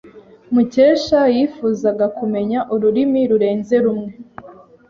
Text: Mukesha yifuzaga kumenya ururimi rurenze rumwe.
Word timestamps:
Mukesha 0.53 1.19
yifuzaga 1.35 2.05
kumenya 2.17 2.59
ururimi 2.73 3.21
rurenze 3.29 3.75
rumwe. 3.83 4.11